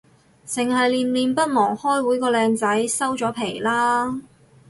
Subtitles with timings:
[0.47, 4.21] 剩係念念不忘開會個靚仔，收咗皮喇